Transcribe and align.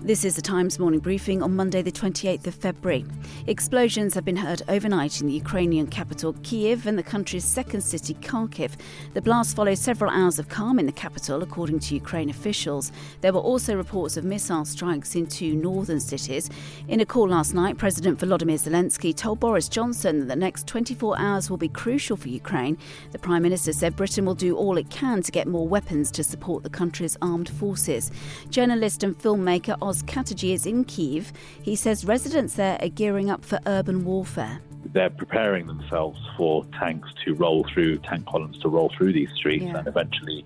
This 0.00 0.24
is 0.24 0.36
the 0.36 0.42
Times 0.42 0.78
morning 0.78 1.00
briefing 1.00 1.42
on 1.42 1.56
Monday, 1.56 1.82
the 1.82 1.90
28th 1.90 2.46
of 2.46 2.54
February. 2.54 3.04
Explosions 3.48 4.14
have 4.14 4.24
been 4.24 4.36
heard 4.36 4.62
overnight 4.68 5.20
in 5.20 5.26
the 5.26 5.32
Ukrainian 5.32 5.88
capital 5.88 6.36
Kiev 6.44 6.86
and 6.86 6.96
the 6.96 7.02
country's 7.02 7.44
second 7.44 7.80
city, 7.80 8.14
Kharkiv. 8.14 8.76
The 9.14 9.20
blast 9.20 9.56
followed 9.56 9.76
several 9.76 10.12
hours 10.12 10.38
of 10.38 10.48
calm 10.48 10.78
in 10.78 10.86
the 10.86 10.92
capital, 10.92 11.42
according 11.42 11.80
to 11.80 11.94
Ukraine 11.94 12.30
officials. 12.30 12.92
There 13.22 13.32
were 13.32 13.40
also 13.40 13.74
reports 13.74 14.16
of 14.16 14.24
missile 14.24 14.64
strikes 14.64 15.16
in 15.16 15.26
two 15.26 15.56
northern 15.56 15.98
cities. 15.98 16.48
In 16.86 17.00
a 17.00 17.06
call 17.06 17.28
last 17.28 17.52
night, 17.52 17.76
President 17.76 18.20
Volodymyr 18.20 18.60
Zelensky 18.60 19.14
told 19.14 19.40
Boris 19.40 19.68
Johnson 19.68 20.20
that 20.20 20.28
the 20.28 20.36
next 20.36 20.68
24 20.68 21.18
hours 21.18 21.50
will 21.50 21.56
be 21.56 21.68
crucial 21.68 22.16
for 22.16 22.28
Ukraine. 22.28 22.78
The 23.10 23.18
Prime 23.18 23.42
Minister 23.42 23.72
said 23.72 23.96
Britain 23.96 24.24
will 24.24 24.36
do 24.36 24.56
all 24.56 24.78
it 24.78 24.90
can 24.90 25.22
to 25.22 25.32
get 25.32 25.48
more 25.48 25.66
weapons 25.66 26.12
to 26.12 26.22
support 26.22 26.62
the 26.62 26.70
country's 26.70 27.16
armed 27.20 27.48
forces. 27.48 28.12
Journalist 28.48 29.02
and 29.02 29.18
filmmaker 29.18 29.76
Oz 29.88 30.02
Katerji 30.02 30.52
is 30.52 30.66
in 30.66 30.84
Kiev. 30.84 31.32
He 31.62 31.74
says 31.74 32.04
residents 32.04 32.54
there 32.54 32.76
are 32.82 32.88
gearing 32.90 33.30
up 33.30 33.42
for 33.42 33.58
urban 33.64 34.04
warfare. 34.04 34.60
They're 34.92 35.08
preparing 35.08 35.66
themselves 35.66 36.20
for 36.36 36.66
tanks 36.78 37.08
to 37.24 37.32
roll 37.34 37.66
through, 37.72 37.98
tank 38.00 38.26
columns 38.26 38.58
to 38.58 38.68
roll 38.68 38.92
through 38.96 39.14
these 39.14 39.30
streets 39.34 39.64
Yeah. 39.64 39.78
and 39.78 39.88
eventually 39.88 40.44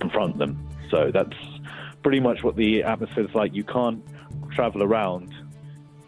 confront 0.00 0.38
them. 0.38 0.58
So 0.90 1.12
that's 1.12 1.36
pretty 2.02 2.18
much 2.18 2.42
what 2.42 2.56
the 2.56 2.82
atmosphere 2.82 3.24
is 3.24 3.34
like. 3.36 3.54
You 3.54 3.62
can't 3.64 4.02
travel 4.50 4.82
around 4.82 5.32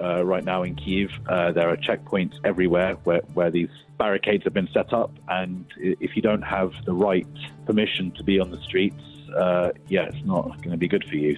uh, 0.01 0.25
right 0.25 0.45
now 0.45 0.63
in 0.63 0.75
Kiev. 0.75 1.11
Uh, 1.29 1.53
there 1.53 1.69
are 1.69 1.77
checkpoints 1.77 2.35
everywhere 2.45 2.95
where, 3.05 3.23
where 3.35 3.51
these 3.51 3.71
barricades 3.99 4.45
have 4.45 4.55
been 4.55 4.69
set 4.73 4.93
up, 4.93 5.13
and 5.29 5.65
if 5.79 6.17
you 6.17 6.23
don't 6.23 6.43
have 6.43 6.73
the 6.85 6.93
right 6.93 7.27
permission 7.65 8.11
to 8.13 8.23
be 8.23 8.39
on 8.39 8.51
the 8.51 8.61
streets, 8.63 9.03
uh, 9.37 9.71
yeah, 9.89 10.05
it's 10.05 10.25
not 10.25 10.57
going 10.59 10.71
to 10.71 10.77
be 10.77 10.89
good 10.89 11.05
for 11.09 11.17
you. 11.17 11.37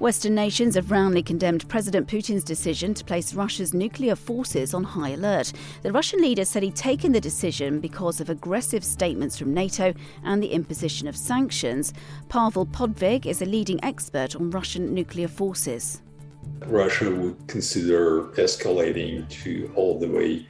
Western 0.00 0.34
nations 0.34 0.76
have 0.76 0.90
roundly 0.90 1.22
condemned 1.22 1.68
President 1.68 2.08
Putin's 2.08 2.42
decision 2.42 2.94
to 2.94 3.04
place 3.04 3.34
Russia's 3.34 3.74
nuclear 3.74 4.16
forces 4.16 4.72
on 4.72 4.82
high 4.82 5.10
alert. 5.10 5.52
The 5.82 5.92
Russian 5.92 6.22
leader 6.22 6.46
said 6.46 6.62
he'd 6.62 6.74
taken 6.74 7.12
the 7.12 7.20
decision 7.20 7.80
because 7.80 8.18
of 8.18 8.30
aggressive 8.30 8.82
statements 8.82 9.36
from 9.36 9.52
NATO 9.52 9.92
and 10.24 10.42
the 10.42 10.52
imposition 10.52 11.06
of 11.06 11.16
sanctions. 11.16 11.92
Pavel 12.30 12.64
Podvig 12.64 13.26
is 13.26 13.42
a 13.42 13.44
leading 13.46 13.82
expert 13.84 14.34
on 14.34 14.48
Russian 14.50 14.94
nuclear 14.94 15.28
forces. 15.28 16.00
Russia 16.66 17.10
would 17.10 17.46
consider 17.48 18.24
escalating 18.36 19.28
to 19.28 19.72
all 19.74 19.98
the 19.98 20.08
way 20.08 20.46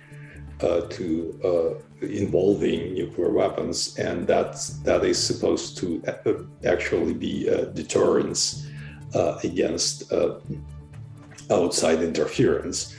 uh, 0.62 0.82
to 0.82 1.40
uh, 1.44 2.06
involving 2.06 2.94
nuclear 2.94 3.30
weapons, 3.30 3.96
and 3.98 4.26
that's 4.26 4.78
that 4.80 5.04
is 5.04 5.18
supposed 5.22 5.78
to 5.78 6.02
actually 6.64 7.14
be 7.14 7.48
a 7.48 7.66
deterrence 7.66 8.66
uh, 9.14 9.38
against 9.42 10.12
uh, 10.12 10.38
outside 11.50 12.02
interference. 12.02 12.96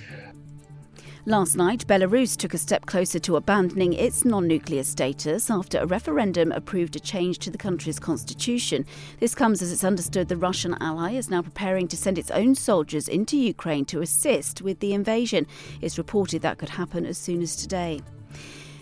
Last 1.28 1.56
night, 1.56 1.86
Belarus 1.86 2.36
took 2.36 2.56
a 2.56 2.58
step 2.58 2.88
closer 2.88 3.20
to 3.20 3.36
abandoning 3.36 3.94
its 3.94 4.26
non 4.26 4.48
nuclear 4.48 4.82
status 4.82 5.52
after 5.52 5.78
a 5.78 5.86
referendum 5.86 6.52
approved 6.52 6.96
a 6.96 7.00
change 7.00 7.38
to 7.40 7.52
the 7.52 7.60
country's 7.60 8.00
constitution. 8.00 8.88
This 9.20 9.36
comes 9.36 9.62
as 9.62 9.72
it's 9.72 9.84
understood 9.84 10.30
the 10.30 10.36
Russian 10.36 10.76
ally 10.82 11.12
is 11.12 11.30
now 11.30 11.44
preparing 11.44 11.88
to 11.90 11.98
send 11.98 12.18
its 12.18 12.32
own 12.32 12.56
soldiers 12.56 13.08
into 13.08 13.38
Ukraine 13.38 13.86
to 13.86 14.02
assist 14.02 14.64
with 14.64 14.80
the 14.80 14.96
invasion. 14.96 15.46
It's 15.80 16.00
reported 16.00 16.42
that 16.42 16.58
could 16.58 16.70
happen 16.70 17.06
as 17.06 17.20
soon 17.20 17.44
as 17.44 17.56
today. 17.56 18.02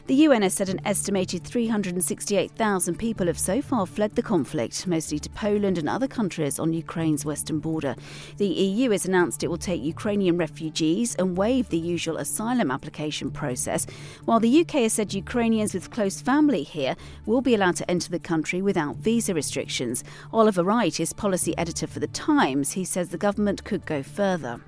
The 0.10 0.26
UN 0.26 0.42
has 0.42 0.56
said 0.56 0.70
an 0.70 0.82
estimated 0.86 1.44
368,000 1.44 2.96
people 2.96 3.28
have 3.28 3.38
so 3.38 3.62
far 3.62 3.86
fled 3.86 4.16
the 4.16 4.24
conflict, 4.24 4.88
mostly 4.88 5.20
to 5.20 5.30
Poland 5.30 5.78
and 5.78 5.88
other 5.88 6.08
countries 6.08 6.58
on 6.58 6.74
Ukraine's 6.74 7.26
western 7.26 7.60
border. 7.60 7.96
The 8.38 8.48
EU 8.48 8.90
has 8.90 9.06
announced 9.06 9.44
it 9.44 9.50
will 9.50 9.60
take 9.60 9.84
Ukrainian 9.84 10.36
refugees 10.36 11.14
and 11.20 11.38
waive 11.38 11.70
the 11.70 11.78
usual 11.78 12.18
asylum 12.18 12.72
application 12.72 13.30
process, 13.30 13.86
while 14.26 14.40
the 14.40 14.62
UK 14.62 14.72
has 14.82 14.94
said 14.94 15.14
Ukrainians 15.14 15.76
with 15.76 15.92
close 15.92 16.20
family 16.20 16.64
here 16.64 16.96
will 17.28 17.42
be 17.42 17.54
allowed 17.54 17.76
to 17.76 17.92
enter 17.92 18.10
the 18.10 18.18
country 18.18 18.64
without 18.64 18.96
visa 18.96 19.36
restrictions. 19.36 20.04
Oliver 20.34 20.64
Wright 20.64 21.00
is 21.00 21.14
policy 21.14 21.56
editor 21.56 21.86
for 21.86 22.00
The 22.00 22.08
Times. 22.08 22.72
He 22.72 22.84
says 22.84 23.10
the 23.10 23.20
government 23.20 23.64
could 23.64 23.86
go 23.86 24.02
further. 24.02 24.60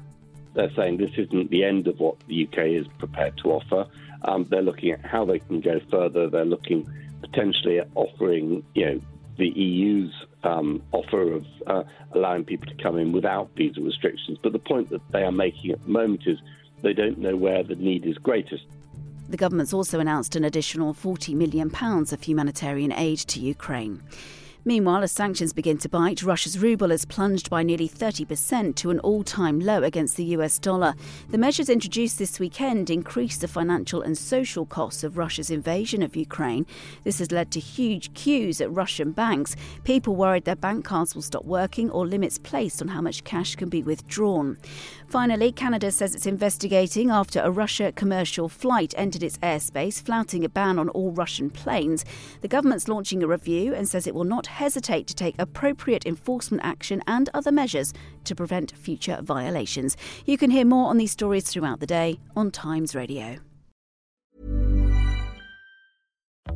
they're 0.54 0.72
saying 0.76 0.98
this 0.98 1.18
isn't 1.18 1.50
the 1.50 1.64
end 1.64 1.88
of 1.88 2.00
what 2.00 2.16
the 2.28 2.48
UK 2.48 2.60
is 2.80 2.86
prepared 3.00 3.36
to 3.38 3.52
offer. 3.52 3.88
Um, 4.24 4.46
they're 4.46 4.62
looking 4.62 4.92
at 4.92 5.04
how 5.06 5.26
they 5.26 5.40
can 5.40 5.62
go 5.62 5.80
further. 5.90 6.30
They're 6.30 6.46
looking 6.46 6.90
potentially 7.22 7.80
at 7.80 7.88
offering, 7.96 8.64
you 8.76 8.86
know, 8.86 9.00
the 9.38 9.50
EU's 9.50 10.14
um, 10.44 10.84
offer 10.92 11.34
of 11.34 11.46
uh, 11.68 11.84
allowing 12.12 12.44
people 12.44 12.68
to 12.68 12.84
come 12.84 12.98
in 12.98 13.12
without 13.12 13.50
visa 13.56 13.82
restrictions. 13.82 14.38
But 14.42 14.54
the 14.54 14.60
point 14.60 14.90
that 14.90 15.02
they 15.12 15.24
are 15.24 15.32
making 15.32 15.72
at 15.72 15.82
the 15.84 15.90
moment 15.90 16.24
is 16.26 16.38
they 16.82 16.94
don't 16.94 17.18
know 17.18 17.36
where 17.36 17.64
the 17.64 17.76
need 17.76 18.06
is 18.06 18.18
greatest. 18.18 18.66
The 19.30 19.38
government's 19.38 19.74
also 19.74 20.00
announced 20.00 20.36
an 20.36 20.44
additional 20.44 20.94
£40 20.94 21.34
million 21.36 21.72
of 21.74 22.22
humanitarian 22.22 22.92
aid 22.92 23.20
to 23.20 23.40
Ukraine. 23.40 24.04
Meanwhile, 24.64 25.02
as 25.02 25.12
sanctions 25.12 25.54
begin 25.54 25.80
to 25.80 25.90
bite, 25.90 26.22
Russia's 26.22 26.60
ruble 26.60 26.92
has 26.92 27.04
plunged 27.04 27.50
by 27.50 27.64
nearly 27.64 27.90
30% 27.90 28.76
to 28.76 28.92
an 28.92 29.00
all 29.00 29.24
time 29.24 29.60
low 29.60 29.82
against 29.82 30.18
the 30.18 30.26
US 30.36 30.60
dollar. 30.60 30.94
The 31.30 31.40
measures 31.40 31.68
introduced 31.68 32.20
this 32.20 32.40
weekend 32.40 32.92
increase 32.92 33.38
the 33.38 33.48
financial 33.48 34.04
and 34.04 34.16
social 34.16 34.68
costs 34.68 35.04
of 35.04 35.18
Russia's 35.18 35.50
invasion 35.50 36.04
of 36.04 36.16
Ukraine. 36.16 36.68
This 37.04 37.18
has 37.18 37.32
led 37.32 37.50
to 37.52 37.60
huge 37.60 38.14
queues 38.14 38.62
at 38.62 38.72
Russian 38.72 39.12
banks, 39.12 39.56
people 39.84 40.16
worried 40.16 40.46
their 40.46 40.56
bank 40.56 40.86
cards 40.86 41.16
will 41.16 41.24
stop 41.24 41.46
working 41.46 41.90
or 41.90 42.06
limits 42.06 42.38
placed 42.38 42.82
on 42.84 42.90
how 42.90 43.02
much 43.02 43.24
cash 43.24 43.56
can 43.56 43.70
be 43.70 43.82
withdrawn. 43.82 44.58
Finally, 45.08 45.52
Canada 45.52 45.92
says 45.92 46.14
it's 46.14 46.26
investigating 46.26 47.10
after 47.10 47.42
a 47.42 47.50
Russia 47.50 47.92
commercial 47.92 48.48
flight 48.48 48.94
entered 48.96 49.24
its 49.24 49.38
airspace, 49.40 50.02
flouting 50.02 50.46
a 50.46 50.50
ban 50.50 50.78
on 50.78 50.88
all 50.90 51.12
Russian 51.12 51.50
planes. 51.50 52.06
The 52.42 52.48
government's 52.48 52.88
launching 52.88 53.24
a 53.24 53.28
review 53.28 53.74
and 53.74 53.90
says 53.90 54.06
it 54.06 54.16
will 54.16 54.24
not 54.24 54.51
hesitate 54.52 55.08
to 55.08 55.16
take 55.16 55.36
appropriate 55.40 56.06
enforcement 56.06 56.64
action 56.64 57.02
and 57.08 57.30
other 57.34 57.52
measures 57.52 57.94
to 58.26 58.36
prevent 58.36 58.78
future 58.78 59.20
violations. 59.22 59.98
You 60.26 60.38
can 60.38 60.52
hear 60.52 60.66
more 60.66 60.90
on 60.90 60.98
these 60.98 61.12
stories 61.12 61.48
throughout 61.48 61.80
the 61.80 61.88
day 61.88 62.20
on 62.36 62.52
Times 62.52 62.94
Radio. 62.96 63.38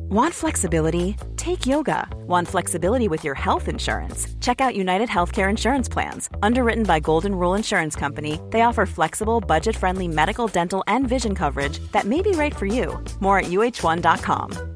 Want 0.08 0.32
flexibility? 0.32 1.16
Take 1.36 1.66
yoga. 1.66 2.06
Want 2.28 2.46
flexibility 2.46 3.08
with 3.08 3.24
your 3.24 3.34
health 3.34 3.66
insurance? 3.66 4.28
Check 4.40 4.60
out 4.60 4.76
United 4.76 5.08
Healthcare 5.08 5.50
Insurance 5.50 5.88
Plans. 5.88 6.30
Underwritten 6.42 6.84
by 6.84 7.00
Golden 7.00 7.34
Rule 7.34 7.54
Insurance 7.54 7.96
Company, 7.96 8.38
they 8.50 8.60
offer 8.60 8.86
flexible, 8.86 9.40
budget 9.40 9.74
friendly 9.74 10.06
medical, 10.06 10.46
dental, 10.46 10.84
and 10.86 11.08
vision 11.08 11.34
coverage 11.34 11.80
that 11.90 12.04
may 12.04 12.22
be 12.22 12.30
right 12.32 12.54
for 12.54 12.66
you. 12.66 13.02
More 13.18 13.40
at 13.40 13.46
uh1.com. 13.46 14.75